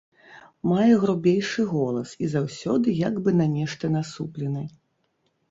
Мае 0.69 0.93
грубейшы 1.03 1.65
голас 1.73 2.09
і 2.23 2.31
заўсёды 2.33 2.95
як 3.03 3.21
бы 3.29 3.35
на 3.43 3.49
нешта 3.55 3.93
насуплены. 3.99 4.67